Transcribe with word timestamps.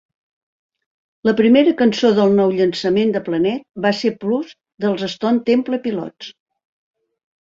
La 1.29 1.33
primera 1.41 1.73
cançó 1.81 2.11
del 2.19 2.33
nou 2.39 2.55
llançament 2.61 3.13
de 3.17 3.23
"Planet" 3.27 3.67
va 3.87 3.93
ser 3.99 4.13
"Plush" 4.25 4.57
dels 4.87 5.05
Stone 5.17 5.45
Temple 5.51 5.81
Pilots. 5.89 6.33